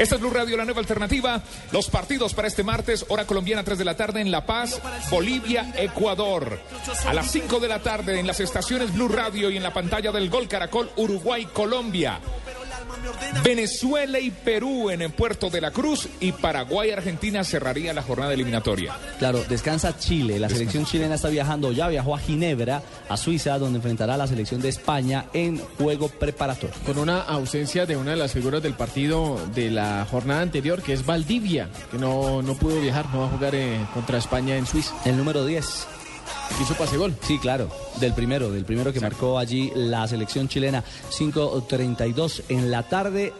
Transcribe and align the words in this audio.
Esta 0.00 0.14
es 0.14 0.20
Blue 0.22 0.30
Radio, 0.30 0.56
la 0.56 0.64
nueva 0.64 0.80
alternativa. 0.80 1.42
Los 1.72 1.90
partidos 1.90 2.32
para 2.32 2.48
este 2.48 2.62
martes, 2.62 3.04
hora 3.08 3.26
colombiana, 3.26 3.62
3 3.62 3.76
de 3.76 3.84
la 3.84 3.98
tarde 3.98 4.22
en 4.22 4.30
La 4.30 4.46
Paz, 4.46 4.80
Bolivia, 5.10 5.74
Ecuador. 5.76 6.58
A 7.04 7.12
las 7.12 7.30
5 7.30 7.60
de 7.60 7.68
la 7.68 7.80
tarde 7.80 8.18
en 8.18 8.26
las 8.26 8.40
estaciones 8.40 8.94
Blue 8.94 9.08
Radio 9.08 9.50
y 9.50 9.58
en 9.58 9.62
la 9.62 9.74
pantalla 9.74 10.10
del 10.10 10.30
Gol 10.30 10.48
Caracol, 10.48 10.90
Uruguay, 10.96 11.46
Colombia. 11.52 12.18
Venezuela 13.44 14.18
y 14.18 14.30
Perú 14.30 14.90
en 14.90 15.02
el 15.02 15.10
Puerto 15.10 15.50
de 15.50 15.60
la 15.60 15.70
Cruz 15.70 16.08
y 16.20 16.32
Paraguay 16.32 16.90
Argentina 16.90 17.44
cerraría 17.44 17.92
la 17.92 18.02
jornada 18.02 18.32
eliminatoria. 18.32 18.94
Claro, 19.18 19.42
descansa 19.48 19.98
Chile. 19.98 20.38
La 20.38 20.48
selección 20.48 20.84
chilena 20.84 21.14
está 21.14 21.28
viajando, 21.28 21.72
ya 21.72 21.88
viajó 21.88 22.14
a 22.14 22.18
Ginebra, 22.18 22.82
a 23.08 23.16
Suiza, 23.16 23.58
donde 23.58 23.78
enfrentará 23.78 24.14
a 24.14 24.18
la 24.18 24.26
selección 24.26 24.60
de 24.60 24.68
España 24.68 25.26
en 25.32 25.58
juego 25.78 26.08
preparatorio. 26.08 26.76
Con 26.84 26.98
una 26.98 27.20
ausencia 27.22 27.86
de 27.86 27.96
una 27.96 28.12
de 28.12 28.16
las 28.16 28.32
figuras 28.32 28.62
del 28.62 28.74
partido 28.74 29.38
de 29.54 29.70
la 29.70 30.06
jornada 30.10 30.42
anterior, 30.42 30.82
que 30.82 30.92
es 30.92 31.06
Valdivia, 31.06 31.68
que 31.90 31.98
no, 31.98 32.42
no 32.42 32.54
pudo 32.54 32.80
viajar, 32.80 33.06
no 33.12 33.20
va 33.20 33.26
a 33.26 33.30
jugar 33.30 33.54
eh, 33.54 33.78
contra 33.94 34.18
España 34.18 34.56
en 34.56 34.66
Suiza. 34.66 34.94
El 35.04 35.16
número 35.16 35.44
10. 35.44 35.99
Hizo 36.60 36.74
pase 36.74 36.96
gol. 36.96 37.14
Sí, 37.26 37.38
claro, 37.38 37.70
del 38.00 38.12
primero, 38.12 38.50
del 38.50 38.64
primero 38.64 38.92
que 38.92 39.00
marcó 39.00 39.38
allí 39.38 39.72
la 39.74 40.06
selección 40.06 40.48
chilena. 40.48 40.84
5.32 41.10 42.42
en 42.48 42.70
la 42.70 42.82
tarde. 42.82 43.32